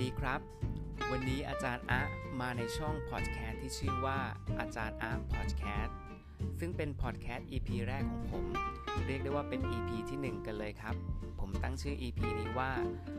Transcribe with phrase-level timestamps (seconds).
[0.00, 0.40] ดีครับ
[1.10, 2.02] วันนี้อาจารย์อาร์ต
[2.40, 4.18] มาในช่องพอดแคสต์ที่ชื่อว่า
[4.60, 5.96] อาจารย์อาร์ตพอดแคสต์
[6.58, 8.44] ซึ่งเป็นพอดแคสต์ EP แรกของผม
[9.06, 10.94] เรียกได้ว่าเป็น EP ที่ 1 กันเลยครับ
[11.40, 12.70] ผมตั้งชื่อ EP นี้ว่า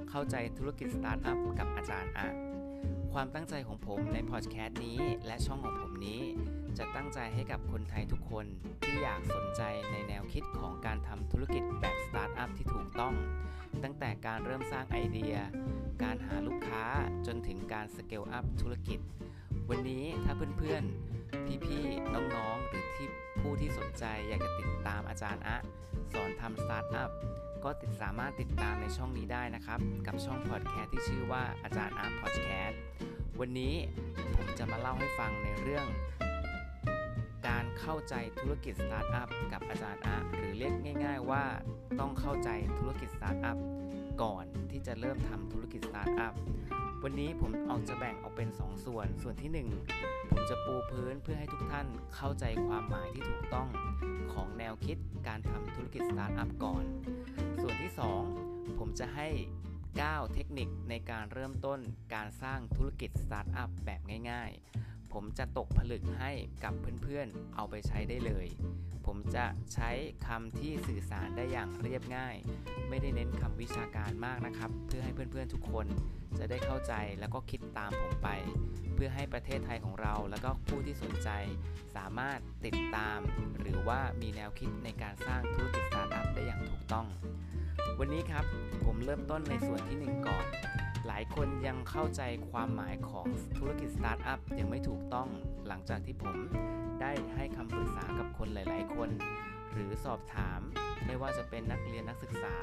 [0.09, 2.27] เข้าใจธุรกิจสตาร์ทอัพกับอาจารย์อาร์ต
[3.13, 6.21] ความตั้งใจของผมในพอดแคสต์นี้และช่องของผมนี้
[6.77, 8.45] จะตั้งใจให้กับคนไทยทุกคน
[8.83, 13.15] ที่อยากสนใจในแนวคิดของการทำธุรกิจแบบสตาร์ทอัพที่ถูกต้อง
[13.83, 15.35] ตั้งแต่การเริ่มสร้างไอเดีย
[16.03, 16.83] การหาลูกค้า
[17.27, 18.99] จนถึงการ scale up ธุรกิจ
[19.69, 23.07] วันนี้ถ้าเพื่อนๆ พี่ๆ น้องๆ หรือที่
[23.41, 25.57] ผู้ที่สนใจอยากจะติดตามอาจารย์อาร์ต
[26.13, 27.09] สอนทำสตาร์ทอัพ
[27.63, 32.81] ก็ติดสามารถติดตามในช่องนี้ได้นะครับ กับช่องพอดแคสต์ที่ชื่อว่าอาจารย์อาร์ตพอดแคสต์
[33.39, 33.73] วันนี้
[34.35, 35.85] ผมจะมาเล่าให้ฟังในเรื่อง
[37.47, 40.73] การเข้าใจธุรกิจสตาร์ทอัพกับอาจารย์อาร์ตหรือเรียก
[41.03, 41.43] ง่าย ๆ ว่า
[41.99, 43.57] ต้องเข้าใจธุรกิจสตาร์ทอัพ
[44.21, 46.33] ก่อนที่จะเริ่มทำธุรกิจสตาร์ทอัพ
[47.03, 49.51] วันนี้ผมออกจะแบ่งออกเป็น2ส่วน ส่วนที่
[49.91, 53.67] 1 ผมจะปูพื้นเพื่อให้ทุกท่านเข้าใจความหมายที่ถูกต้อง
[54.33, 56.83] ของแนวคิดการทำธุรกิจสตาร์ทอัพก่อน
[57.61, 57.91] ส่วนที่
[58.35, 59.27] 2 ผมจะให้
[59.79, 61.79] 9 เทคนิคในการเริ่มต้น
[62.13, 66.31] การสร้างธุรกิจสตาร์ทอัพแบบง่ายๆ ผมจะตกผลึกให้
[66.63, 66.73] กับ
[67.03, 68.47] เพื่อนๆ เอาไปใช้ได้เลย
[69.05, 69.89] ผมจะใช้
[70.27, 72.35] คำที่สื่อสารได้อย่างเรียบง่าย
[72.89, 75.85] ไม่ได้เน้นคำวิชาการมากนะครับ เพื่อให้เพื่อนๆทุกคน
[76.39, 78.29] จะได้เข้าใจแล้วก็คิดตามผมไป
[78.95, 81.29] เพื่อให้ประเทศไทยของเรา แล้วก็ผู้ที่สนใจ
[81.95, 83.19] สามารถติดตาม
[83.61, 87.07] หรือว่ามีแนวคิดในการสร้างธุรกิจสตาร์ทอัพได้อย่างถูกต้อง
[87.99, 88.45] วันนี้ครับ
[88.85, 90.45] ผมเริ่มต้นในส่วนที่ 1 ก่อน
[91.07, 93.27] หลายคนยังเข้าใจความหมายของ
[93.57, 95.27] ธุรกิจสตาร์ทอัพยังไม่ถูกต้อง
[95.67, 96.35] หลังจากที่ผม
[97.01, 99.09] ได้ให้คำปรึกษากับคนหลาย ๆ คน
[99.73, 100.59] หรือสอบถาม
[101.05, 102.55] ไม่ว่าจะเป็นนักเรียนนักศึกษา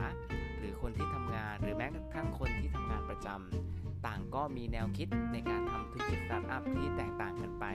[0.59, 7.67] หรือคนที่ทำงาน หรือแม้กระทั่งคนที่ทำงานประจำต่างก็มีแนวคิดในการทำธุรกิจสตาร์ทอัพที่แตกต่างกันไป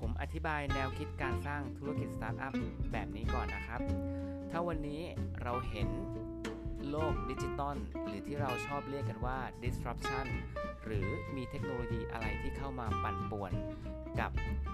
[0.00, 2.54] ผมอธิบายแนวคิดการสร้างธุรกิจสตาร์ทอัพ
[2.92, 3.80] แบบนี้ก่อนนะครับ
[4.50, 5.02] ถ้าวันนี้
[5.42, 5.88] เราเห็น
[6.90, 10.26] โลกดิจิตอลหรือที่เราชอบเรียกกันว่า disruption
[10.84, 11.06] หรือ
[11.36, 13.52] มีเทคโนโลยีอะไรที่เข้ามาปั่นป่วน
[14.20, 14.30] กับ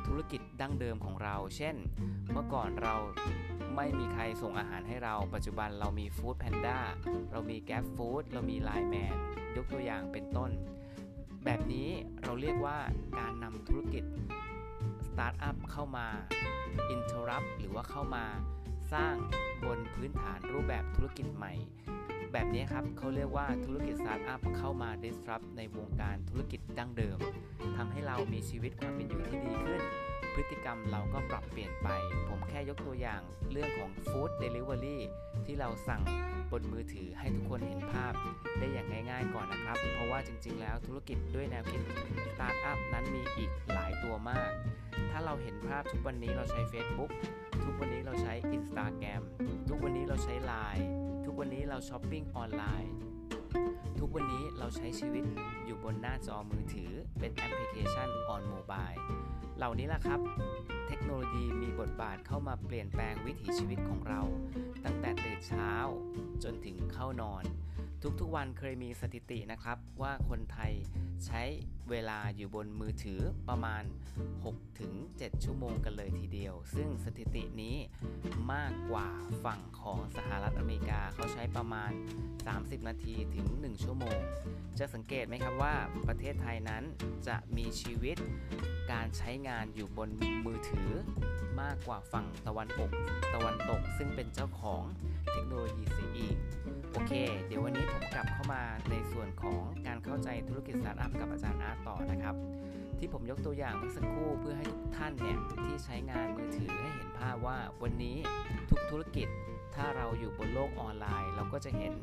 [0.06, 1.76] ธุรกิจดั้งเดิมของเรา เช่น
[2.32, 2.97] เมื่อก่อนเรา
[3.76, 6.78] ไม่มีใครส่งอาหารให้เรา ปัจจุบันเรามี Food Panda
[7.32, 9.15] เรามี Grab Food เรามี Line Man
[9.56, 10.50] ยกตัวอย่างเป็นต้น
[11.44, 11.88] แบบนี้
[12.22, 12.78] เราเรียกว่า
[13.19, 14.04] การนำธุรกิจ
[15.06, 16.06] สตาร์ทอัพเข้ามา
[16.94, 18.25] interrupt หรือว่าเข้ามา
[18.92, 19.14] สร้าง
[19.66, 21.52] บนพื้นฐานรูปแบบธุรกิจใหม่
[22.32, 27.18] แบบนี้ครับเขาเรียกว่าธุรกิจสตาร์ทอัพเข้ามา disrupt ในวงการธุรกิจดั้งเดิม
[27.76, 29.80] ทำให้เรามีชีวิตความเป็นอยู่ที่ดีขึ้น
[30.34, 31.88] พฤติกรรมเราก็ปรับเปลี่ยนไป
[32.28, 33.22] ผมแค่ยกตัวอย่าง
[33.53, 34.98] เรื่องของ Food Delivery
[35.47, 36.03] ที่เราสั่ง
[36.53, 38.12] บนมือถือให้ทุกคนเห็นภาพ
[38.58, 41.81] ได้อย่างง่ายๆก่อนนะครับ เพราะว่าจริงๆแล้วธุรกิจด้วยแนวคิด
[42.25, 44.50] สตาร์ทอัพนั้นมีอีกหลายตัวมาก
[45.10, 47.10] ถ้าเราเห็นภาพทุกวันนี้เราใช้ Facebook
[47.64, 49.22] ทุกวันนี้เราใช้ Instagram
[49.69, 50.84] ทุกวันนี้เราใช้ Line
[51.25, 52.92] ทุกวันนี้เราช้อปปิ้งออนไลน์
[54.00, 55.25] ทุกวันนี้เราใช้ชีวิต
[55.64, 58.98] อยู่บนหน้าจอมือถือเป็นแอปพลิเคชัน on mobile
[59.60, 60.21] เหล่านี้แหละครับ
[60.88, 64.21] เทคโนโลยีมีบทบาทเข้ามาเปลี่ยนแปลงวิถีชีวิตของเรา
[64.84, 65.71] ตั้งแต่ตื่นเช้า
[66.43, 67.44] จนถึงเข้านอน
[68.21, 70.72] ทุกๆวันเคยมีสถิตินะครับว่าคนไทย
[71.27, 71.43] ใช้
[71.91, 73.83] เวลาอยู่บนมือถือประมาณ
[74.65, 77.77] 6-7 ชั่วโมงกันเลยทีเดียว ซึ่งสถิตินี้
[78.53, 79.09] มากกว่า
[79.44, 81.91] ฝั่งของสหรัฐอเมริกาเขาใช้ประมาณ
[82.41, 84.19] 30 นาทีถึง 1 ชั่วโมง
[84.78, 85.75] จะสังเกตไหมครับว่า
[86.09, 86.82] ประเทศไทยนั้น
[87.28, 88.17] จะมีชีวิต
[88.93, 90.09] การใช้งานอยู่บน
[90.47, 90.91] มือถือ
[91.61, 92.91] มากกว่าฝั่งตะวันออก
[93.34, 94.82] ตะวันตก ซึ่งเป็นเจ้าของ
[95.32, 96.37] เทคโนโลยีเสียอีก
[96.92, 97.12] โอเค
[97.46, 102.34] เดี๋ยววันนี้ผมกลับเข้ามาในส่วนของการเข้าใจธุรกิจสตาร์ทอัพกับอาจารย์อาร์ตต่อนะครับ
[102.98, 108.16] ที่ผมยกตัวอย่างเมื่อสักครู่เพื่อให้ทุกท่านเนี่ยที่ใช้งานมือถือให้เห็นภาพว่าวันนี้
[108.70, 109.28] ทุกธุรกิจ
[109.75, 111.94] ถ้าเราอยู่บนโลกออนไลน์ เราก็จะเห็น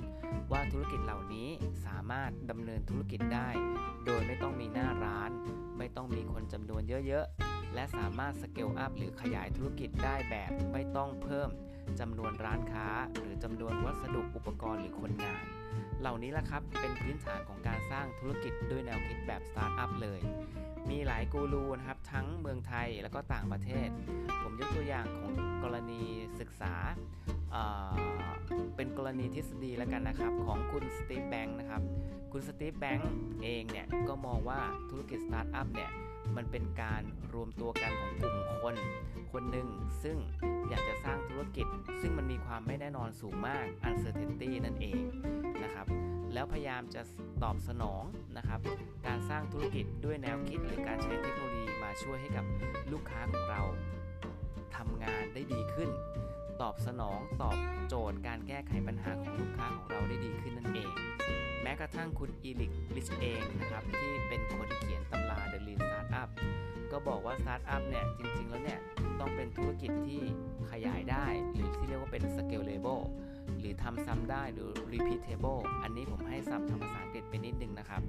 [0.51, 1.49] ว่าธุรกิจเหล่านี้
[1.85, 3.49] สามารถดำเนินธุรกิจได้
[4.05, 5.31] โดยไม่ต้องมีหน้าร้าน
[5.77, 11.49] ไม่ต้องมีคนจำนวนเยอะๆและสามารถ scale up หรือขยายธุรกิจได้แบบไม่ต้องเพิ่ม
[11.99, 12.87] จำนวนร้านค้า
[13.19, 15.43] หรือจำนวนวัสดุอุปกรณ์หรือคนงาน
[16.01, 20.19] เหล่านี้แหละครับเป็นพื้นฐานของการสร้างธุรกิจด้วยแนวคิดแบบสตาร์ทอัพเลย
[20.89, 23.89] มีหลายกูรูนะครับทั้งเมืองไทยแล้วก็ต่างประเทศ
[24.43, 25.31] ผมยกตัวอย่างของ
[25.63, 26.01] กรณี
[26.39, 26.73] ศึกษา
[27.51, 31.81] เป็นกรณีทฤษฎีแล้วกันนะครับ ของคุณ Steve Blank นะครับ
[32.31, 33.11] คุณ Steve Blank
[33.43, 34.59] เองเนี่ยก็มองว่า
[34.89, 35.91] ธุรกิจสตาร์ทอัพเนี่ย
[36.35, 37.01] มันเป็นการ
[37.33, 38.75] รวมตัวกันของกลุ่มคน
[39.31, 39.67] คนหนึ่ง
[40.03, 40.17] ซึ่ง
[40.69, 41.67] อยากจะสร้างธุรกิจ
[42.01, 44.99] ซึ่งมันมีความไม่แน่นอนสูงมาก uncertainty นั่นเอง
[45.63, 45.87] นะครับ
[46.33, 47.01] แล้วพยายามจะ
[47.43, 48.03] ตอบสนอง
[48.37, 48.59] นะครับ
[49.07, 52.45] การสร้างธุรกิจด้วยแนวคิดหรือการใช้เทคโนโลยีมาช่วยให้กับ
[52.91, 53.61] ลูกค้าของเรา
[54.75, 55.89] ทำงานได้ดีขึ้น
[56.61, 57.57] ตอบสนองตอบ
[57.87, 60.76] โจทย์การแก้ไขปัญหาของลูกค้าของเราได้ดีขึ้นนั่นเอง
[61.79, 66.29] กระทั่งคุณอีลิกลิชเองนะครับที่เป็นคนเขียนตำรา The Lean Startup
[66.91, 68.79] ก็บอกว่าสตาร์ทอัพเนี่ยจริง ๆ แล้วเนี่ย
[69.19, 70.21] ต้องเป็นธุรกิจที่
[70.71, 73.03] ขยายได้ หรือที่เรียกว่าเป็น scalable
[73.59, 78.01] หรือทำซ้ำได้หรือ repeatable อันนี้ผมให้ศัพท์ทางภาษาอังกฤษไปนิดนึงนะครับ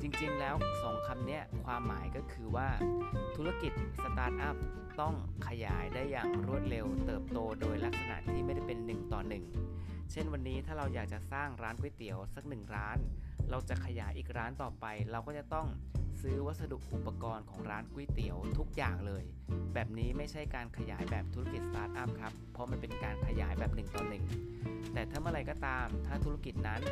[0.00, 2.68] จริงๆแล้วสองคำนี้ความหมายก็คือว่า
[3.36, 3.72] ธุรกิจ
[4.02, 4.56] สตาร์ทอัพ
[5.00, 5.14] ต้อง
[5.48, 12.98] ขยายได้อย่างรวดเร็ว เติบโตโดยลักษณะที่ไม่ได้เป็น 1 ต่อ 1 เช่นวันนี้ถ้าเราอยากจะสร้างร้านก๋วยเตี๋ยวสักหนึ่งร้าน
[13.50, 15.66] เราจะขยายอีกร้านต่อไป เราก็จะต้อง
[16.22, 19.24] ซื้อวัสดุอุปกรณ์ของร้านก๋วยเตี๋ยวทุกอย่างเลย
[19.74, 24.02] แบบนี้ไม่ใช่การขยายแบบธุรกิจสตาร์ทอัพครับ เพราะมันเป็นการขยายแบบ1ต่อ
[24.48, 26.82] 1แต่ถ้าเมื่อไรก็ตาม ถ้าธุรกิจนั้น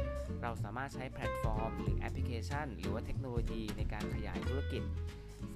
[0.42, 4.82] เราสามารถใช้แพลตฟอร์ม หรือแอปพลิเคชัน หรือว่าเทคโนโลยีในการขยายธุรกิจ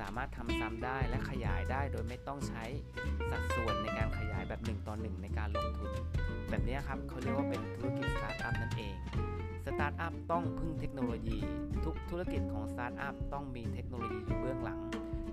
[0.01, 2.65] สามารถทำซ้ำได้และขยายได้โดยไม่ต้องใช้
[3.31, 5.91] สัดส่วนในการขยายแบบ 1ต่อ1ในการลงทุน
[6.51, 8.95] แบบนี้ครับเขาเรียกว่าเป็นธุรกิจสตาร์ทอัพนั่นเอง
[9.65, 11.39] สตาร์ทอัพต้องพึ่งเทคโนโลยี
[11.85, 14.81] ทุกธุรกิจของสตาร์ทอัพต้องมีเทคโนโลยีอยู่เบื้องหลัง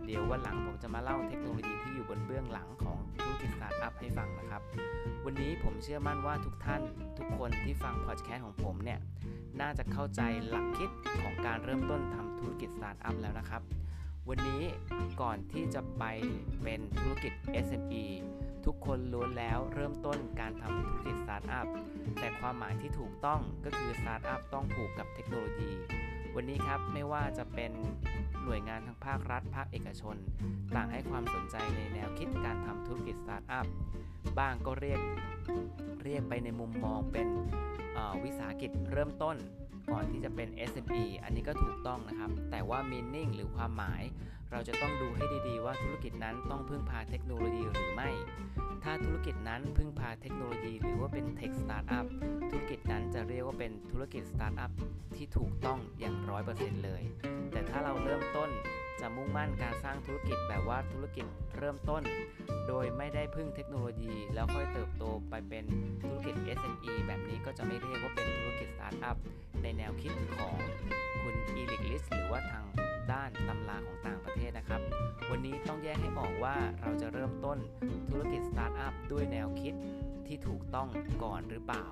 [0.06, 4.62] เดี๋ยววันหลังผมจะมาเล่าเทคโนโลยีที่อยู่บนเบื้องหลังของธุรกิจสตาร์ทอัพให้ฟังนะครับ
[5.26, 6.82] วันนี้ผมเชื่อมั่นว่าทุกท่าน
[7.18, 9.00] ทุกคนที่ฟังพอดแคสต์ของผมเนี่ย
[9.62, 10.90] น่าจะเข้าใจหลักคิด
[11.22, 13.62] ของการเริ่มต้นทำธุรกิจสตาร์ทอัพแล้วนะครับ
[14.32, 14.64] วันนี้
[15.22, 16.04] ก่อนที่จะไป
[16.64, 17.34] เป็นธุรกิจ
[17.66, 18.06] SME
[18.66, 21.68] ทุกคนล้วนแล้วเริ่มต้นการทำธุรกิจสตาร์ทอัพ
[22.20, 25.72] แต่ความหมายที่ถูกต้องก็คือสตาร์ทอัพต้องผูกกับเทคโนโลยี
[26.36, 27.72] วันนี้ครับไม่ว่าจะเป็น
[28.44, 30.16] หน่วยงานทั้งภาครัฐ ภาคเอกชน
[30.76, 33.66] ต่างให้ความสนใจในแนวคิดการทำธุรกิจสตาร์ทอัพ
[34.40, 35.02] บ้างก็เรียก
[36.04, 37.28] เรียกไปในมุมมองเป็น
[38.24, 39.38] วิสาหกิจเริ่มต้น
[39.92, 44.04] ก่อนที่จะเป็น SME อันนี้ก็ถูกต้องนะครับ แต่ว่า meaning หรือความหมาย
[44.51, 48.10] เราจะต้องดูให้ดีๆ ว่าธุรกิจนั้นต้องพึ่งพาเทคโนโลยีหรือไม่
[48.84, 52.06] ถ้าธุรกิจนั้นพึ่งพาเทคโนโลยี หรือว่าเป็น Tech Startup
[52.50, 54.72] ธุรกิจนั้นจะเรียกว่าเป็นธุรกิจสตาร์ทอัพ
[55.16, 56.16] ที่ถูกต้องอย่าง
[56.50, 57.04] 100%เลย
[57.51, 58.50] แต่ถ้าเราเริ่มต้น
[59.02, 61.26] จะมุ่งมั่นการสร้างธุรกิจแบบว่าธุรกิจ
[61.58, 62.04] เริ่มต้น
[62.68, 65.66] โดยไม่ได้พึ่งเทคโนโลยี แล้วค่อยเติบโตไปเป็น
[66.02, 69.18] ธุรกิจ SME แบบนี้ก็จะไม่เรียกว่าเป็นธุรกิจสตาร์ทอัพ
[69.64, 70.56] ในแนวคิดของ
[71.22, 72.66] คุณ Eric Ries หรือว่าทาง
[73.12, 74.17] ด้านตำราของต่างประเท
[74.48, 74.82] ศนะครับ
[75.32, 77.58] วันนี้ต้องแยกให้ออกว่าเราจะเริ่มต้น
[78.10, 79.74] ธุรกิจสตาร์ทอัพด้วยแนวคิด
[80.28, 80.88] ที่ถูกต้อง
[81.24, 81.86] ก่อนหรือเปล่า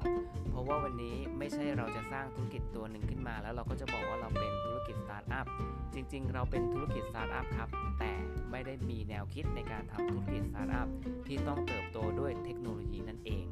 [0.50, 5.46] เพราะว่าวันนี้ไม่ใช่เราจะสร้างธุรกิจตัวหนึ่งขึ้นมา แล้วเราก็จะบอกว่าเราเป็นธุรกิจสตาร์ทอัพ
[5.94, 7.70] จริง ๆ เราเป็นธุรกิจสตาร์ทอัพครับ
[8.00, 8.12] แต่
[8.52, 10.88] ไม่ได้มีแนวคิดในการทำธุรกิจสตาร์ทอัพ
[11.28, 13.46] ที่ต้องเติบโตด้วยเทคโนโลยีนั่นเอง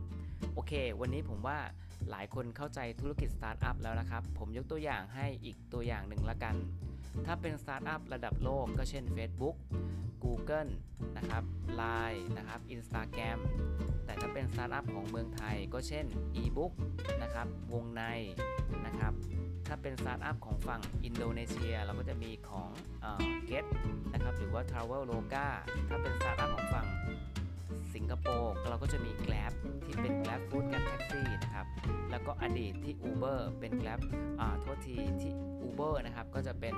[0.54, 1.58] โอเค วันนี้ผมว่า
[2.12, 6.56] หลายคนเข้าใจธุรกิจสตาร์ทอัพแล้วนะครับ ผมยกตัวอย่างให้อีกตัวอย่างหนึ่งละกัน
[7.25, 9.56] ถ้าเป็นสตาร์ทอัพระดับโลกก็เช่น Facebook
[10.24, 10.69] Google
[11.18, 11.44] นะครับ
[11.81, 13.38] Line นะครับ Instagram
[14.06, 16.06] แต่ถ้าเป็นสตาร์ทอัพของเมืองไทยก็เช่น
[16.44, 16.71] eBook
[17.21, 18.04] นะครับ วงใน
[18.86, 19.13] นะครับ
[19.68, 22.69] ถ้าเป็นสตาร์ทอัพของฝั่งอินโดนีเซียเราก็จะมีของ
[23.01, 23.65] เอ่อ Get
[24.13, 25.48] นะครับ หรือว่า Traveloka
[25.89, 26.88] ถ้าเป็นสตาร์ทอัพของฝั่ง
[27.96, 29.54] สิงคโปร์เราก็จะมี Grab
[29.86, 31.68] ที่เป็น Grab Food Grab Taxi นะครับ
[32.12, 34.00] แล้วก็อดีตที่ Uber เป็น Grab
[34.40, 35.32] อ่าโทษทีที่
[35.68, 36.76] Uber นะครับก็จะเป็น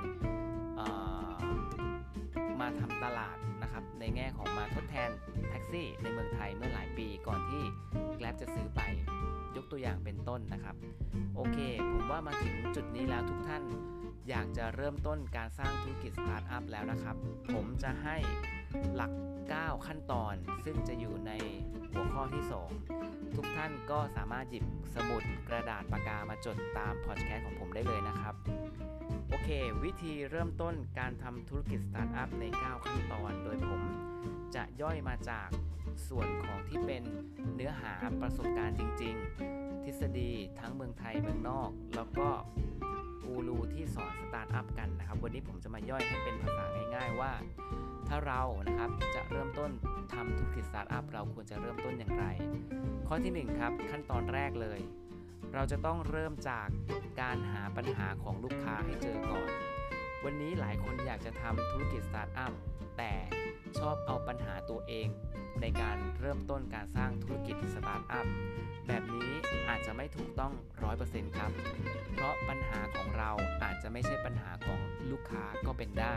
[2.60, 5.10] มาทำตลาดนะครับในแง่ของมาทดแทน
[5.48, 7.64] แท็กซี่ในเมืองไทยเมื่อหลายปีก่อนที่
[8.18, 8.80] Grab จะซื้อไป
[9.56, 10.76] ยกตัวอย่างเป็นต้นนะครับ
[11.36, 11.58] โอเค
[11.92, 13.62] ผมว่ามาถึงจุดนี้แล้วทุกท่าน
[14.28, 17.16] อยากจะเริ่มต้นการสร้างธุรกิจสตาร์ทอัพแล้วนะครับ
[17.54, 18.16] ผมจะให้
[18.94, 19.12] หลัก
[19.48, 21.32] 9 ขั้นตอน ซึ่งจะอยู่ใน
[21.92, 22.44] หัวข้อที่
[22.90, 28.34] 2 ทุกท่านก็สามารถหยิบสมุดกระดาษปากกามาจดตามพอดแคสต์ของผมได้เลยนะครับ
[29.28, 29.48] โอเค
[29.84, 33.82] วิธีเริ่มต้นการทำธุรกิจสตาร์ทอัพใน 9 ขั้นตอน โดยผม
[34.54, 35.48] จะย่อยมาจาก
[36.08, 37.02] ส่วนของที่เป็น
[37.54, 39.14] เนื้อหาประสบการณ์จริง
[39.50, 42.28] ๆ ทฤษฎีทั้งเมืองไทยเมืองนอก แล้วก็
[43.24, 47.32] กูรูที่สอนสตาร์ทอัพกันนะครับ วันนี้ผมจะมาย่อยให้เป็นภาษาง่ายๆว่า
[48.08, 49.70] ถ้าเรานะครับจะเริ่มต้น
[50.14, 52.24] ทำธุรกิจสตาร์ทอัพเราควรจะเริ่มต้นอย่างไร
[53.06, 54.80] ข้อที่1ครับขั้นตอนแรกเลย
[55.54, 56.68] เราจะต้องเริ่มจาก
[57.20, 59.50] การหาปัญหาของลูกค้าให้เจอก่อน
[60.24, 62.52] วันนี้หลายคนอยากจะทำธุรกิจสตาร์ทอัพ
[62.98, 63.12] แต่
[63.80, 65.08] ชอบเอาปัญหาตัวเอง
[65.60, 68.26] ในการเริ่มต้นการสร้างธุรกิจสตาร์ทอัพ
[68.86, 69.30] แบบนี้
[69.68, 70.52] อาจจะไม่ถูกต้อง
[70.94, 71.50] 100%ครับ
[72.14, 73.30] เพราะปัญหาของเรา
[73.64, 74.80] อาจจะไม่ใช่ปัญหาของ
[75.10, 76.14] ลูกค้าก็เป็นได้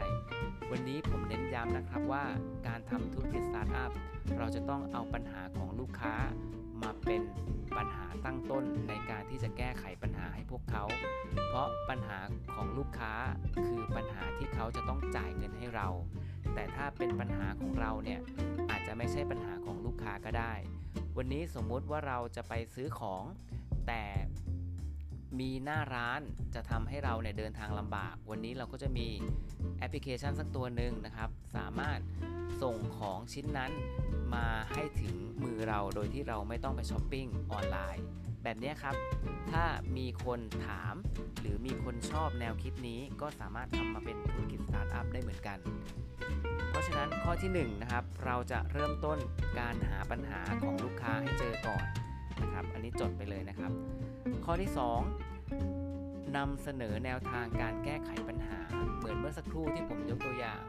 [0.72, 2.26] วันนี้ผมเน้นย้ำนะครับว่า
[2.68, 3.92] การทำธุรกิจสตาร์ทอัพ
[4.38, 6.16] เราจะต้องเอาปัญหาของลูกค้า
[6.82, 7.22] มาเป็น
[7.78, 10.84] ปัญหาตั้งต้นในการที่จะแก้ไขปัญหาให้พวกเขา
[11.48, 12.20] เพราะปัญหา
[12.54, 13.14] ของลูกค้า
[13.68, 15.88] คือปัญหาที่เขาจะต้องจ่ายเงินให้เรา
[16.56, 18.20] แต่ถ้าเป็นปัญหาของเราเนี่ย
[18.70, 20.54] อาจจะไม่ใช่ปัญหาของลูกค้าก็ได้
[21.18, 23.24] วันนี้สมมุติว่าเราจะไปซื้อของ
[23.88, 24.04] แต่
[25.40, 26.22] มีหน้าร้าน
[26.56, 29.08] จะทำให้เราเนี่ยเดินทางลำบาก วันนี้เราก็จะมี
[29.78, 32.00] แอปพลิเคชันสักตัวหนึ่งนะครับ สามารถ
[32.62, 33.72] ส่งของชิ้นนั้น
[34.36, 38.04] มาให้ถึงมือเราโดยที่เราไม่ต้องไปช้อปปิ้งออนไลน์
[38.44, 38.96] แบบนี้ครับ
[39.52, 39.64] ถ้า
[39.98, 40.94] มีคนถาม
[41.40, 45.60] หรือมีคนชอบแนวคิดนี้ก็สามารถทำมาเป็นธุรกิจสตาร์ทอัพได้เหมือนกัน
[46.70, 49.18] เพราะฉะนั้นข้อที่1นนะครับ เราจะเริ่มต้น
[49.60, 51.86] การหาปัญหาของลูกค้าให้เจอก่อน
[52.42, 53.72] นะครับ อันนี้จดไปเลยนะครับ
[54.46, 54.72] ข้อที่
[55.54, 58.60] 2นำเสนอแนวทางการแก้ไขปัญหา
[58.98, 60.62] เหมือนเมื่อสักครู่ที่ผมยกตัวอย่าง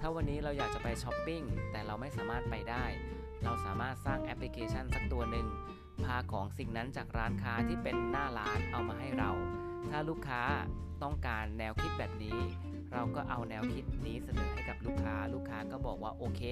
[0.00, 2.84] ถ้าวันนี้เราอยากจะไปช้อปปิ้งแต่เราไม่สามารถไปได้
[3.44, 5.46] เราสามารถสร้างแอปพลิเคชันสักตัวหนึ่ง
[6.04, 9.30] พาของสิ่งนั้นจากร้านค้าที่เป็นหน้าร้านเอามาให้เรา
[9.88, 10.42] ถ้าลูกค้า
[11.02, 12.38] ต้องการแนวคิดแบบนี้
[12.92, 16.42] เราก็เอาแนวคิดนี้เสนอให้กับลูกค้า ลูกค้าก็บอกว่าโอเค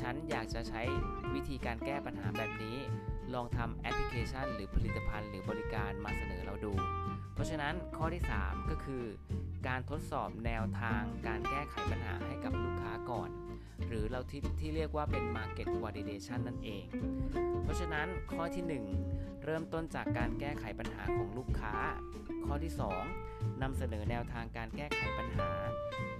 [0.00, 0.82] ฉันอยากจะใช้
[1.34, 2.76] วิธีการแก้ปัญหาแบบนี้
[3.34, 6.72] ลองทำแอปพลิเคชัน หรือผลิตภัณฑ์ หรือบริการมาเสนอเราดู
[7.34, 9.04] เพราะฉะนั้นข้อที่ 3 ก็คือ
[9.68, 13.30] การทดสอบแนวทางการแก้ไขปัญหาให้กับลูกค้าก่อน
[13.88, 16.86] หรือเราที่ที่เรียกว่าเป็น Market Validation นั่นเอง
[17.62, 18.64] เพราะฉะนั้นข้อที่
[19.06, 21.74] 1 เริ่มต้นจากการแก้ไขปัญหาของลูกค้า
[22.46, 22.72] ข้อที่
[23.16, 25.50] 2นำเสนอแนวทางการแก้ไขปัญหา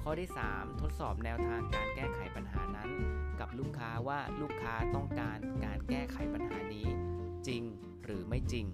[0.03, 2.91] ข้อที่ 3 ทดสอบแนวทางการแก้ไขปัญหานั้น
[3.41, 6.87] กับลูกค้าว่าลูกค้าต้องการการแก้ไขปัญหานี้
[7.47, 7.63] จริง
[8.05, 8.67] หรือไม่จริง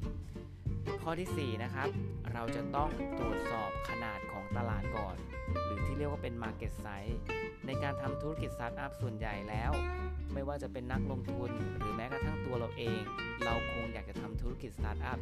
[1.03, 1.89] ข้อที่ 4 นะครับ
[2.33, 5.17] เราจะต้องตรวจสอบขนาดของตลาดก่อน
[5.65, 7.17] หรือที่เรียกว่าเป็น Market Size
[7.67, 9.73] ในการทำธุรกิจสตาร์ทอัพส่วนใหญ่แล้ว
[10.33, 13.01] ไม่ว่าจะเป็นนักลงทุนหรือแม้กระทั่งตัวเราเอง
[13.45, 15.19] เราคงอยากจะทำธุรกิจสตาร์ทอัพ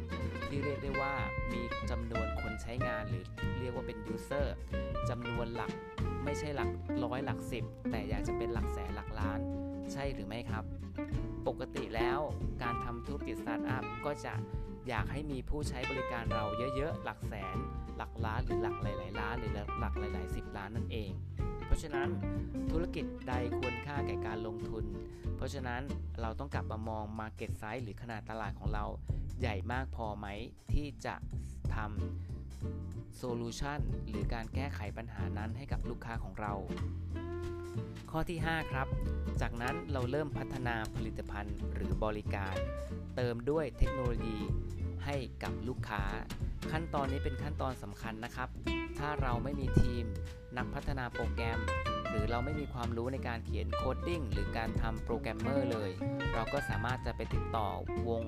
[0.47, 1.13] ที่เรียกได้ว่า
[1.53, 3.23] มีจำนวนคนใช้งานหรือ
[3.59, 4.55] เรียกว่าเป็น user
[5.09, 5.71] จำนวนหลัก
[6.23, 6.69] ไม่ใช่หลัก
[7.03, 9.39] ร้อยหลักสิบแต่อยากจะเป็นหลักแสนหลักล้าน
[9.93, 10.63] ใช่หรือไม่ครับ
[11.47, 12.19] ปกติแล้ว
[12.63, 14.33] การทำธุรกิจสตาร์ทอัพก็จะ
[14.87, 17.57] อยากให้มีผู้ใช้บริการเราเยอะๆ หลักแสน
[17.97, 21.11] หลักล้านหรือหลักหลายๆล้านหรือหลักหลายๆสิบล้านนั่นเอง
[21.65, 22.09] เพราะฉะนั้น
[22.71, 24.85] ธุรกิจใดควรค่าแก่การลงทุน
[25.35, 25.81] เพราะฉะนั้น
[26.21, 28.85] เราต้องกลับมามอง Market Size หรือขนาดตลาดของเรา
[29.39, 30.27] ใหญ่มากพอไหม
[30.73, 31.15] ที่จะ
[31.75, 36.53] ทำโซลูชันหรือการแก้ไขปัญหานั้นให้กับลูกค้าของเรา
[38.11, 38.87] ข้อที่ 5 ครับ
[39.41, 42.55] จากนั้นเราเริ่มพัฒนาผลิตภัณฑ์หรือบริการ
[43.15, 44.39] เติมด้วยเทคโนโลยี
[45.05, 46.03] ให้กับลูกค้า
[46.71, 48.49] ขั้นตอนนี้เป็นขั้นตอนสำคัญนะครับ
[48.99, 50.05] ถ้าเราไม่มีทีม
[50.57, 51.59] นักพัฒนาโปรแกรม
[52.09, 55.91] หรือเราไม่มีความรู้ในการเขียน coding หรือการทำโปรแกรมเมอร์เลย
[56.33, 57.67] เราก็สามารถจะไปติดต่อ
[58.07, 58.23] วง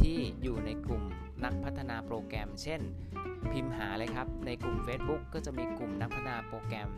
[0.00, 1.02] ที่อยู่ในกลุ่ม
[1.44, 2.80] นักพัฒนาโปรแกรม เช่น
[3.52, 6.88] พิมพ์หาเลยครับ ในกลุ่ม Facebook ก็จะมีกลุ่มนักพัฒนาโปรแกรม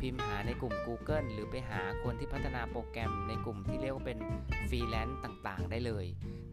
[0.00, 4.18] พิมพ์หาในกลุ่ม Google หรือไปหาคนที่พัฒนาโปรแกรม ในกลุ่มที่เรียกว่าเป็น
[4.68, 6.06] ฟรีแลนซ์ต่างๆ ได้เลย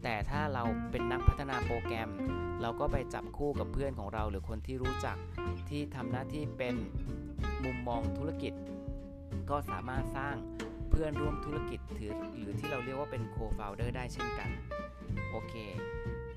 [0.03, 2.09] แต่ถ้าเราเป็นนักพัฒนาโปรแกรม
[2.61, 5.17] เราก็ไปจับคู่กับเพื่อนของเรา หรือคนที่รู้จัก
[5.69, 6.75] ที่ทำหน้าที่เป็น
[7.63, 8.53] มุมมองธุรกิจ
[9.49, 10.35] ก็สามารถสร้าง
[10.89, 14.49] เพื่อนร่วมธุรกิจถือหรือที่เราเรียกว่าเป็น co-founder ได้เช่นกัน
[15.31, 15.53] โอเค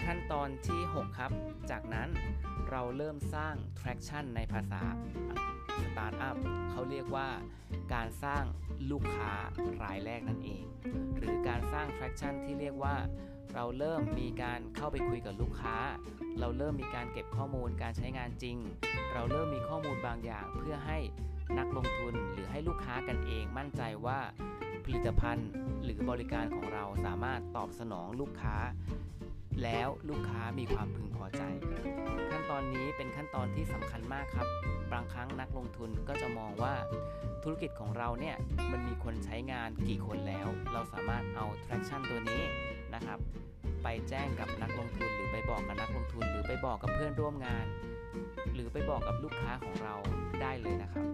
[0.04, 1.32] ขั้นตอนที่ 6 ครับ
[1.70, 2.08] จากนั้น
[2.70, 4.82] เราเริ่มสร้าง traction ในภาษา
[5.80, 6.36] Startup
[6.70, 7.28] เขาเรียกว่า
[7.94, 8.44] การสร้าง
[8.90, 9.32] ลูกค้า
[9.82, 10.64] รายแรกนั่นเอง
[11.18, 12.96] หรือการสร้าง traction ที่เรียกว่า
[13.54, 15.76] เราเริ่มมีการเข้าไปคุยกับลูกค้า
[16.40, 18.56] เราเริ่มมีการเก็บข้อมูลการใช้งานจริง
[19.12, 20.98] เราเริ่มมีข้อมูลบางอย่างเพื่อให้
[21.58, 24.20] นักลงทุนหรือให้ลูกค้ากันเองมั่นใจว่า
[24.84, 25.48] ผลิตภัณฑ์
[25.84, 28.56] หรือบริการของเราสามารถตอบสนองลูกค้า
[29.62, 31.42] แล้วลูกค้ามีความพึงพอใจ
[32.30, 34.48] ขั้นตอนนี้เป็นขั้นตอนที่สำคัญมากครับ
[34.92, 36.74] บางครั้งนักลงทุนก็จะมองว่า
[37.42, 38.36] ธุรกิจของเราเนี่ย
[38.72, 42.42] มันมีคนใช้งานกี่คนแล้ว เราสามารถเอา traction ตัวนี้
[42.94, 43.18] นะครับ
[43.82, 47.66] ไปแจ้งกับนักลงทุนหรือไปบอกกับนักลงทุน หรือไปบอกกับเพื่อนร่วมงาน
[48.54, 49.94] หรือไปบอกกับลูกค้าของเรา
[50.42, 51.06] ได้เลยนะครับ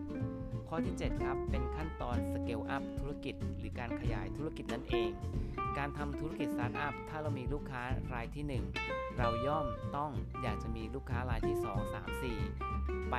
[0.72, 5.10] ข้อที่ 7 ครับ เป็นขั้นตอน scale up ธุรกิจ หรือการขยายธุรกิจนั่นเอง
[5.78, 7.82] การทำธุรกิจสตาร์ทอัพถ้าเรามีลูกค้า
[8.14, 10.10] รายที่ 1 เราย่อมต้อง
[10.42, 12.22] อยากจะมีลูกค้ารายที่ 2 3
[12.62, 13.16] 4 ไป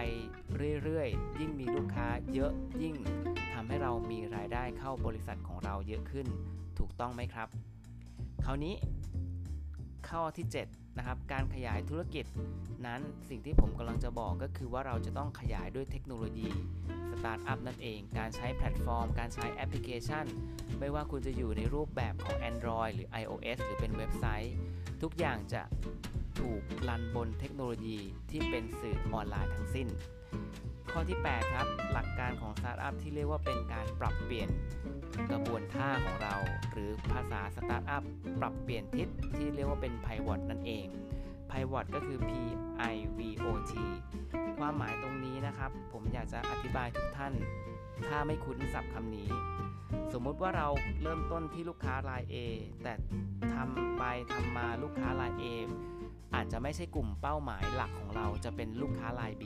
[0.83, 2.95] เรื่อยๆ ยิ่งมีลูกค้าเยอะยิ่ง
[3.53, 6.27] ทำให้เรามีรายได้เข้าบริษัทของเราเยอะขึ้น
[6.79, 7.47] ถูกต้องไหมครับ
[8.45, 8.75] คราวนี้
[10.09, 12.25] ข้อที่ 7นะครับการขยายธุรกิจ
[12.85, 16.49] นั้นสิ่งที่ผมกำลังจะบอกก็คือว่าเราจะต้องขยายด้วยเทคโนโลยี
[17.25, 20.25] สตาร์ทอัพนั่นเอง การใช้แพลตฟอร์ม การใช้แอปพลิเคชัน
[20.79, 24.55] ไม่ว่าคุณจะอยู่ในรูปแบบของ Android หรือ iOS หรือเป็นเว็บไซต์
[25.01, 25.61] ทุกอย่างจะ
[26.39, 27.99] ถูก run บนเทคโนโลยี
[28.29, 29.87] ที่เป็นสื่อออนไลน์ทั้งสิ้น
[30.91, 34.49] ข้อที่ 8 ครับ หลักการของสตาร์ทอัพที่เรียกว่าเป็นการปรับเปลี่ยน
[35.31, 36.35] กระบวนท่าของเรา
[36.71, 38.03] หรือภาษาสตาร์ทอัพ
[38.39, 40.87] ปรับเปลี่ยนทิศที่เรียกว่าเป็น Pivot นั่นเอง
[41.51, 42.31] Pivot ก็คือ P
[42.93, 43.73] I V O T
[44.59, 47.33] ความหมายตรงนี้นะครับ ผมอยากจะอธิบายทุกท่าน
[48.07, 49.29] ถ้าไม่คุ้นศัพท์คำนี้
[50.13, 50.67] สมมติว่าเรา
[51.03, 52.35] เริ่มต้นที่ลูกค้าราย A
[52.83, 52.93] แต่
[53.53, 54.03] ทำไป
[54.33, 55.45] ทำมาลูกค้าราย A
[56.35, 59.43] อาจจะไม่ใช่กลุ่มเป้าหมายหลักของเราจะเป็นลูกค้าราย B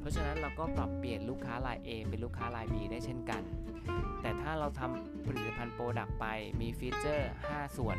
[0.00, 3.42] เพราะฉะนั้นเราก็ปรับเปลี่ยนลูกค้าราย A เป็นลูกค้าราย B ได้เช่นกัน
[4.22, 6.26] แต่ถ้าเราทำผลิตภัณฑ์ product ไป
[6.60, 7.96] มีฟีเจอร์ 5 ส่วน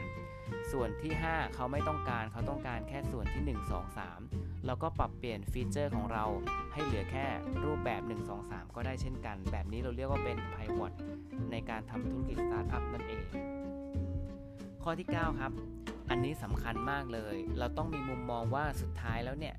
[0.71, 6.25] ส่วนที่ 5 เขาไม่ต้องการเขาต้องการแค่ส่วนที่ 1 2 3เราก็ปรับเปลี่ยนฟีเจอร์ของเรา
[6.73, 7.25] ให้เหลือแค่
[7.63, 10.93] รูปแบบ 1 2 3 ก็ได้เช่นกัน แบบนี้เราเรียกว่าเป็น Pivot
[11.51, 13.23] ในการทำธุรกิจสตาร์ทอัพนั่นเอง
[14.83, 15.51] ข้อที่ 9 ครับ
[16.09, 19.55] อันนี้สำคัญมากเลย เราต้องมีมุมมองว่าสุดท้ายแล้วเนี่ย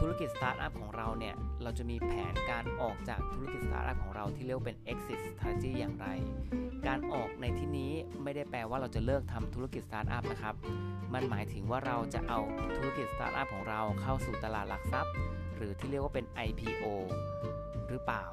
[0.00, 6.06] ธุรกิจสตาร์ทอัพของเราเนี่ย เราจะมีแผนการออกจากธุรกิจสตาร์ทอัพของเราที่เรียกเป็น exit strategy อย่างไร
[6.86, 7.92] การออกในที่นี้
[8.28, 10.54] ไม่ได้แปลว่าเราจะเลิกทำธุรกิจสตาร์ทอัพนะครับ
[11.14, 12.40] มันหมายถึงว่าเราจะเอา
[12.76, 15.14] ธุรกิจสตาร์ทอัพของเราเข้าสู่ตลาดหลักทรัพย์
[15.56, 16.84] หรือที่เรียกว่าเป็น IPO
[17.88, 18.24] หรือเปล่า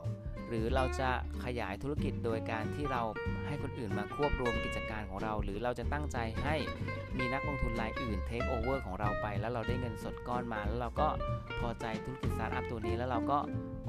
[0.48, 1.10] หรือเราจะ
[1.46, 3.02] ขยายธุรกิจโดยการที่เรา
[3.48, 6.56] ให้คนอื่นมาควบรวมกิจการของเรา หรือเราจะตั้งใจให้
[7.18, 11.08] มีนักลงทุนรายอื่นเทคโอเวอร์ของเราไป แล้วเราได้เงินสดก้อนมา แล้วเราก็
[11.60, 13.38] พอใจธุรกิจสตาร์ทอัพตัวนี้แล้วเราก็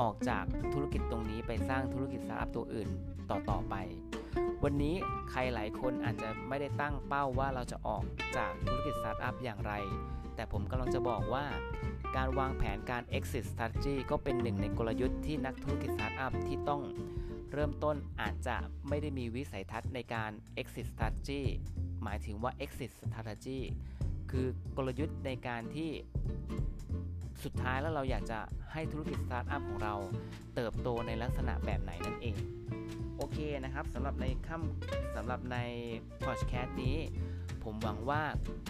[0.00, 2.88] ออกจากธุรกิจตรงนี้ไปสร้างธุรกิจสตาร์ทอัพตัวอื่น
[3.30, 3.76] ต่อๆไป
[4.64, 4.94] วันนี้
[5.30, 8.04] ใครหลายคนอาจจะไม่ได้ตั้งเป้าว่าเราจะออก
[8.36, 9.72] จากธุรกิจสตาร์ทอัพอย่างไร
[10.34, 11.44] แต่ผมกำลังจะบอกว่า
[12.16, 16.82] การวางแผนการ exit strategy ก็เป็นหนึ่งในกลยุทธ์ที่นักธุรกิจสตาร์ทอัพที่ต้อง
[17.52, 18.56] เริ่มต้นอาจจะ
[18.88, 21.42] ไม่ได้มีวิสัยทัศน์ในการ exit strategy
[22.02, 23.60] หมายถึงว่า exit strategy
[24.30, 24.46] คือ
[24.76, 25.90] กลยุทธ์ในการที่
[27.44, 28.38] สุดท้ายแล้วเราอยากจะ
[28.72, 29.94] ให้ธุรกิจสตาร์ทอัพของเรา
[30.54, 32.36] เติบโตในลักษณะแบบไหนนั่นเอง
[33.16, 35.56] โอเคนะครับสำหรับในค่ำสำหรับใน
[36.24, 36.96] พอดแคสต์นี้
[37.64, 38.22] ผมหวังว่า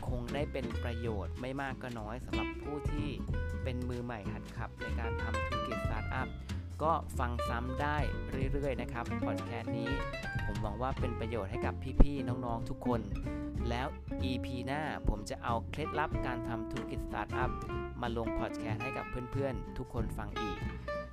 [0.08, 3.08] คงได้เป็นประโยชน์ไม่มากก็น้อยสำหรับผู้ที่
[3.64, 6.28] เป็นมือใหม่หัดขับ ในการทำธุรกิจสตาร์ทอัพ
[6.82, 7.96] ก็ฟังซ้ำได้
[8.52, 9.90] เรื่อยๆนะครับพอดแคสต์นี้
[10.46, 13.00] ผมหวังว่าเป็นประโยชน์ให้กับพี่ๆน้องๆทุกคน
[13.70, 13.86] แล้ว
[14.30, 17.50] EP หน้าผมจะเอาเคล็ดลับการทำธุรกิจสตาร์ทอัพ
[18.02, 20.58] มาลงพอดแคสต์ให้กับเพื่อนๆ ทุกคนฟังอีก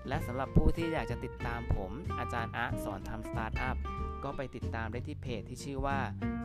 [0.07, 3.77] และสำหรับผู้ที่อยากจะติดตามผม อาจารย์อะสอนทำสตาร์ทอัพ
[4.23, 5.99] ก็ไปติดตามได้ที่เพจที่ชื่อว่า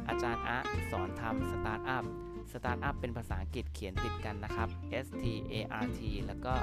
[0.09, 0.59] อาจารย์อะ
[0.91, 2.05] สอนทำสตาร์ทอัพ
[2.53, 4.69] สตาร์ทอัพเป็นภาษาอังกฤษเขียนติดกันนะครับ
[5.05, 6.55] S T A R T แล้วก็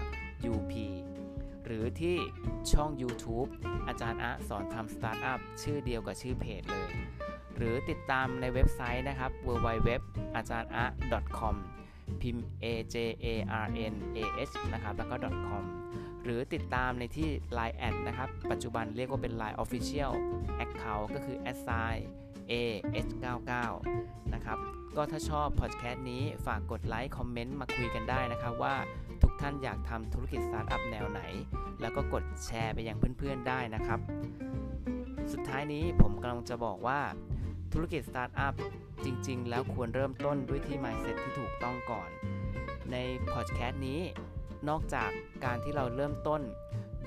[0.52, 0.74] U P
[1.66, 2.18] หรือที่
[2.72, 3.50] ช่อง YouTube
[3.88, 6.92] อาจารย์อะสอนทำสตาร์ทอัพชื่อเดียวกับชื่อเพจเลย
[7.56, 9.90] หรือติดตามในเว็บไซต์นะครับ www
[10.36, 10.86] อาจารย์อะ
[11.40, 11.56] .com
[12.22, 13.28] พิมพ์ a j a
[13.64, 15.16] r n a h นะครับแล้วก็
[15.48, 15.64] .com
[16.24, 20.14] หรือติดตามในที่ Line แอดนะครับ ปัจจุบันเรียกว่าเป็น Line Official
[20.66, 22.00] Account ก็คือ at sign
[22.52, 22.54] a
[23.06, 24.58] h 9 9นะครับ
[24.98, 28.76] ก็ถ้าชอบพอดแคสต์นี้ฝากกดไลค์คอมเมนต์มาคุยกันได้นะครับว่า
[29.22, 31.22] ทุกท่านอยากทำธุรกิจสตาร์ทอัพแนวไหน
[31.82, 34.00] แล้วก็กดแชร์ไปยังเพื่อนๆได้นะครับ
[35.34, 37.00] สุดท้ายนี้ผมกำลังจะบอกว่า
[37.76, 38.54] ธุรกิจสตาร์ทอัพ
[39.06, 42.10] จริง ๆ แล้วควรเริ่มต้นด้วยที่ mindset ที่ถูกต้องก่อน
[42.92, 42.98] ใน
[43.32, 44.02] พอดแคสต์นี้
[44.70, 45.10] นอกจาก
[45.46, 46.42] การที่เราเริ่มต้น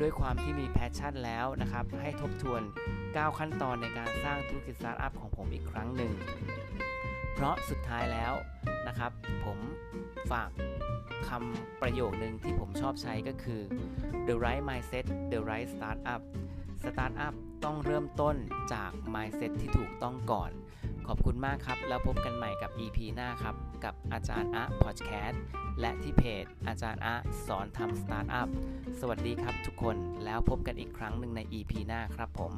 [0.01, 2.63] ด้วยความที่มี passion แล้วนะครับ ให้ทบทวน
[3.01, 6.13] 9 ขั้นตอนในการสร้างธุรกิจสตาร์ทอัพของผมอีกครั้งหนึ่ง
[7.35, 8.33] เพราะสุดท้ายแล้ว
[8.89, 9.13] นะครับ
[9.45, 9.59] ผม
[10.31, 10.51] ฝาก
[11.29, 13.61] คำประโยคนึงที่ผมชอบใช้ก็คือ
[14.29, 16.23] the right mindset the right startup
[16.83, 18.37] startup ต้องเริ่มต้น
[18.73, 20.51] จาก mindset ที่ถูกต้องก่อน
[21.07, 25.43] ขอบคุณมากครับ แล้วพบกันใหม่กับ EP หน้าครับ กับอาจารย์อะพอดแคสต์
[25.81, 27.15] และที่เพจอาจารย์อะ
[27.47, 28.49] สอนทำสตาร์ทอัพ
[29.01, 32.53] สวัสดีครับทุกคนแล้วพบกันอีกครั้งหนึ่งใน EP หน้าครับผม